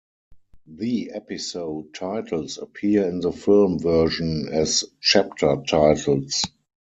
[0.65, 6.41] The episode titles appear in the film version as chapter titles.